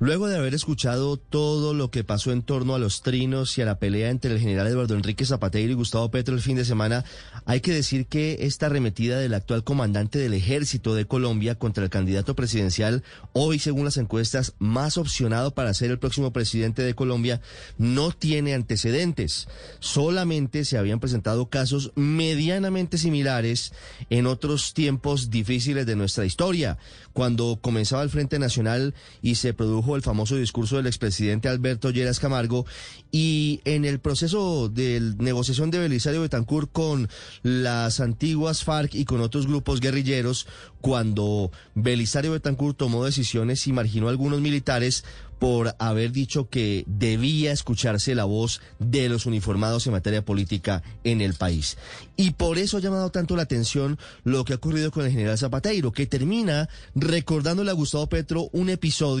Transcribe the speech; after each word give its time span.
Luego 0.00 0.28
de 0.28 0.36
haber 0.36 0.54
escuchado 0.54 1.16
todo 1.16 1.74
lo 1.74 1.90
que 1.90 2.04
pasó 2.04 2.30
en 2.30 2.42
torno 2.42 2.76
a 2.76 2.78
los 2.78 3.02
trinos 3.02 3.58
y 3.58 3.62
a 3.62 3.64
la 3.64 3.80
pelea 3.80 4.10
entre 4.10 4.32
el 4.32 4.38
general 4.38 4.68
Eduardo 4.68 4.94
Enrique 4.94 5.26
Zapateiro 5.26 5.72
y 5.72 5.74
Gustavo 5.74 6.08
Petro 6.12 6.36
el 6.36 6.40
fin 6.40 6.56
de 6.56 6.64
semana, 6.64 7.04
hay 7.46 7.60
que 7.60 7.72
decir 7.72 8.06
que 8.06 8.36
esta 8.42 8.66
arremetida 8.66 9.18
del 9.18 9.34
actual 9.34 9.64
comandante 9.64 10.20
del 10.20 10.34
ejército 10.34 10.94
de 10.94 11.06
Colombia 11.06 11.56
contra 11.56 11.82
el 11.82 11.90
candidato 11.90 12.36
presidencial, 12.36 13.02
hoy 13.32 13.58
según 13.58 13.86
las 13.86 13.96
encuestas 13.96 14.54
más 14.60 14.98
opcionado 14.98 15.50
para 15.52 15.74
ser 15.74 15.90
el 15.90 15.98
próximo 15.98 16.32
presidente 16.32 16.82
de 16.82 16.94
Colombia, 16.94 17.40
no 17.76 18.12
tiene 18.12 18.54
antecedentes. 18.54 19.48
Solamente 19.80 20.64
se 20.64 20.78
habían 20.78 21.00
presentado 21.00 21.50
casos 21.50 21.90
medianamente 21.96 22.98
similares 22.98 23.72
en 24.10 24.28
otros 24.28 24.74
tiempos 24.74 25.28
difíciles 25.28 25.86
de 25.86 25.96
nuestra 25.96 26.24
historia, 26.24 26.78
cuando 27.12 27.58
comenzaba 27.60 28.04
el 28.04 28.10
Frente 28.10 28.38
Nacional 28.38 28.94
y 29.22 29.34
se 29.34 29.54
produjo 29.54 29.87
el 29.96 30.02
famoso 30.02 30.36
discurso 30.36 30.76
del 30.76 30.86
expresidente 30.86 31.48
Alberto 31.48 31.90
Lleras 31.90 32.20
Camargo 32.20 32.66
y 33.10 33.60
en 33.64 33.84
el 33.84 34.00
proceso 34.00 34.68
de 34.68 35.14
negociación 35.18 35.70
de 35.70 35.78
Belisario 35.78 36.22
Betancourt 36.22 36.70
con 36.72 37.08
las 37.42 38.00
antiguas 38.00 38.64
FARC 38.64 38.94
y 38.94 39.04
con 39.04 39.20
otros 39.20 39.46
grupos 39.46 39.80
guerrilleros, 39.80 40.46
cuando 40.80 41.50
Belisario 41.74 42.32
Betancourt 42.32 42.76
tomó 42.76 43.04
decisiones 43.04 43.66
y 43.66 43.72
marginó 43.72 44.08
a 44.08 44.10
algunos 44.10 44.40
militares 44.40 45.04
por 45.38 45.74
haber 45.78 46.12
dicho 46.12 46.48
que 46.48 46.84
debía 46.86 47.52
escucharse 47.52 48.14
la 48.14 48.24
voz 48.24 48.60
de 48.78 49.08
los 49.08 49.26
uniformados 49.26 49.86
en 49.86 49.92
materia 49.92 50.24
política 50.24 50.82
en 51.04 51.20
el 51.20 51.34
país. 51.34 51.78
Y 52.16 52.32
por 52.32 52.58
eso 52.58 52.76
ha 52.76 52.80
llamado 52.80 53.10
tanto 53.10 53.36
la 53.36 53.42
atención 53.42 53.98
lo 54.24 54.44
que 54.44 54.52
ha 54.52 54.56
ocurrido 54.56 54.90
con 54.90 55.04
el 55.04 55.12
general 55.12 55.38
Zapateiro, 55.38 55.92
que 55.92 56.06
termina 56.06 56.68
recordándole 56.94 57.70
a 57.70 57.74
Gustavo 57.74 58.08
Petro 58.08 58.48
un 58.52 58.70
episodio. 58.70 59.20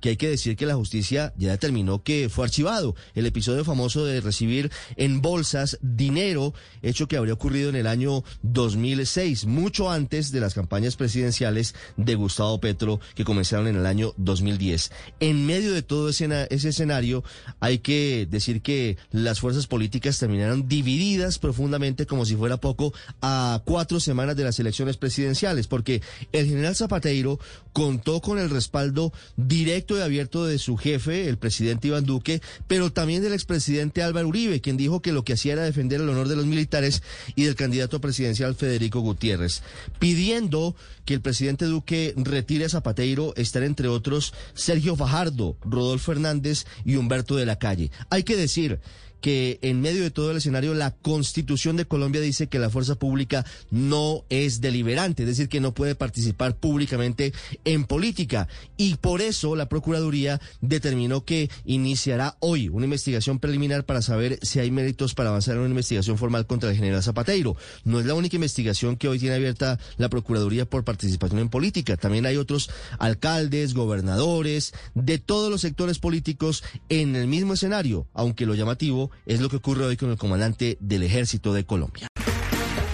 Que 0.00 0.10
hay 0.10 0.16
que 0.16 0.28
decir 0.28 0.56
que 0.56 0.66
la 0.66 0.74
justicia 0.74 1.32
ya 1.36 1.52
determinó 1.52 2.02
que 2.02 2.28
fue 2.28 2.44
archivado. 2.44 2.94
El 3.14 3.26
episodio 3.26 3.64
famoso 3.64 4.04
de 4.04 4.20
recibir 4.20 4.70
en 4.96 5.20
bolsas 5.20 5.78
dinero, 5.80 6.54
hecho 6.82 7.08
que 7.08 7.16
habría 7.16 7.34
ocurrido 7.34 7.68
en 7.68 7.76
el 7.76 7.86
año 7.86 8.24
2006, 8.42 9.46
mucho 9.46 9.90
antes 9.90 10.32
de 10.32 10.40
las 10.40 10.54
campañas 10.54 10.96
presidenciales 10.96 11.74
de 11.96 12.14
Gustavo 12.14 12.60
Petro 12.60 13.00
que 13.14 13.24
comenzaron 13.24 13.66
en 13.68 13.76
el 13.76 13.86
año 13.86 14.12
2010. 14.16 14.90
En 15.20 15.46
medio 15.46 15.72
de 15.72 15.82
todo 15.82 16.08
ese, 16.08 16.28
ese 16.50 16.68
escenario, 16.70 17.24
hay 17.60 17.78
que 17.78 18.26
decir 18.30 18.62
que 18.62 18.96
las 19.10 19.40
fuerzas 19.40 19.66
políticas 19.66 20.18
terminaron 20.18 20.68
divididas 20.68 21.38
profundamente, 21.38 22.06
como 22.06 22.24
si 22.24 22.36
fuera 22.36 22.56
poco, 22.56 22.92
a 23.20 23.62
cuatro 23.64 24.00
semanas 24.00 24.36
de 24.36 24.44
las 24.44 24.58
elecciones 24.58 24.96
presidenciales, 24.96 25.66
porque 25.66 26.02
el 26.32 26.46
general 26.46 26.74
Zapateiro 26.76 27.38
contó 27.72 28.20
con 28.20 28.38
el 28.38 28.50
respaldo 28.50 29.12
directo 29.46 29.96
y 29.96 30.00
abierto 30.00 30.44
de 30.44 30.58
su 30.58 30.76
jefe, 30.76 31.28
el 31.28 31.38
presidente 31.38 31.88
Iván 31.88 32.04
Duque, 32.04 32.40
pero 32.66 32.92
también 32.92 33.22
del 33.22 33.32
expresidente 33.32 34.02
Álvaro 34.02 34.28
Uribe, 34.28 34.60
quien 34.60 34.76
dijo 34.76 35.02
que 35.02 35.12
lo 35.12 35.24
que 35.24 35.34
hacía 35.34 35.54
era 35.54 35.62
defender 35.62 36.00
el 36.00 36.08
honor 36.08 36.28
de 36.28 36.36
los 36.36 36.46
militares 36.46 37.02
y 37.34 37.44
del 37.44 37.54
candidato 37.54 38.00
presidencial 38.00 38.54
Federico 38.54 39.00
Gutiérrez, 39.00 39.62
pidiendo 39.98 40.74
que 41.04 41.14
el 41.14 41.20
presidente 41.20 41.66
Duque 41.66 42.14
retire 42.16 42.64
a 42.64 42.68
Zapateiro, 42.68 43.34
estar 43.36 43.62
entre 43.62 43.88
otros 43.88 44.34
Sergio 44.54 44.96
Fajardo, 44.96 45.56
Rodolfo 45.62 46.12
Hernández 46.12 46.66
y 46.84 46.96
Humberto 46.96 47.36
de 47.36 47.46
la 47.46 47.58
Calle. 47.58 47.90
Hay 48.10 48.22
que 48.22 48.36
decir 48.36 48.80
que 49.20 49.58
en 49.62 49.80
medio 49.80 50.02
de 50.02 50.10
todo 50.10 50.30
el 50.30 50.36
escenario 50.36 50.74
la 50.74 50.90
constitución 50.90 51.76
de 51.76 51.86
Colombia 51.86 52.20
dice 52.20 52.46
que 52.46 52.58
la 52.58 52.70
fuerza 52.70 52.94
pública 52.94 53.44
no 53.70 54.24
es 54.28 54.60
deliberante, 54.60 55.22
es 55.22 55.28
decir, 55.28 55.48
que 55.48 55.60
no 55.60 55.72
puede 55.72 55.94
participar 55.94 56.56
públicamente 56.56 57.32
en 57.64 57.84
política. 57.84 58.48
Y 58.76 58.96
por 58.96 59.20
eso 59.20 59.56
la 59.56 59.68
Procuraduría 59.68 60.40
determinó 60.60 61.24
que 61.24 61.50
iniciará 61.64 62.36
hoy 62.40 62.68
una 62.68 62.84
investigación 62.84 63.38
preliminar 63.38 63.84
para 63.84 64.02
saber 64.02 64.38
si 64.42 64.60
hay 64.60 64.70
méritos 64.70 65.14
para 65.14 65.30
avanzar 65.30 65.54
en 65.54 65.60
una 65.60 65.70
investigación 65.70 66.18
formal 66.18 66.46
contra 66.46 66.70
el 66.70 66.76
general 66.76 67.02
Zapateiro. 67.02 67.56
No 67.84 68.00
es 68.00 68.06
la 68.06 68.14
única 68.14 68.36
investigación 68.36 68.96
que 68.96 69.08
hoy 69.08 69.18
tiene 69.18 69.36
abierta 69.36 69.78
la 69.96 70.08
Procuraduría 70.08 70.64
por 70.64 70.84
participación 70.84 71.40
en 71.40 71.48
política. 71.48 71.96
También 71.96 72.26
hay 72.26 72.36
otros 72.36 72.70
alcaldes, 72.98 73.74
gobernadores, 73.74 74.74
de 74.94 75.18
todos 75.18 75.50
los 75.50 75.60
sectores 75.60 75.98
políticos 75.98 76.62
en 76.88 77.16
el 77.16 77.26
mismo 77.26 77.54
escenario, 77.54 78.06
aunque 78.12 78.46
lo 78.46 78.54
llamativo 78.54 79.10
es 79.26 79.40
lo 79.40 79.48
que 79.48 79.56
ocurre 79.56 79.84
hoy 79.84 79.96
con 79.96 80.10
el 80.10 80.18
comandante 80.18 80.76
del 80.80 81.02
ejército 81.02 81.52
de 81.52 81.64
Colombia. 81.64 82.08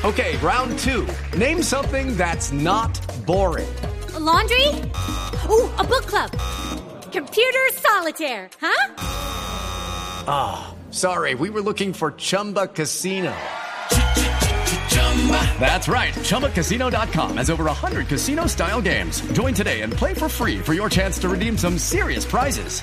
Okay, 0.03 0.37
round 0.39 0.79
two. 0.79 1.07
Name 1.37 1.63
something 1.63 2.17
that's 2.17 2.53
not 2.53 2.99
boring. 3.27 3.69
A 4.15 4.19
laundry? 4.19 4.67
Ooh, 5.49 5.69
a 5.79 5.85
book 5.85 6.07
club. 6.07 6.31
Computer 7.13 7.69
solitaire, 7.75 8.49
huh? 8.61 8.95
Ah, 10.27 10.69
oh, 10.71 10.93
sorry, 10.93 11.35
we 11.35 11.51
were 11.51 11.61
looking 11.61 11.93
for 11.93 12.13
Chumba 12.13 12.69
Casino. 12.69 13.35
That's 15.59 15.89
right. 15.89 16.15
ChumbaCasino.com 16.15 17.37
has 17.37 17.51
over 17.51 17.65
100 17.65 18.09
casino 18.09 18.47
style 18.47 18.81
games. 18.81 19.21
Join 19.33 19.55
today 19.55 19.83
and 19.83 19.93
play 19.93 20.15
for 20.15 20.29
free 20.29 20.59
for 20.59 20.73
your 20.73 20.89
chance 20.89 21.19
to 21.21 21.29
redeem 21.29 21.59
some 21.59 21.79
serious 21.79 22.25
prizes. 22.25 22.83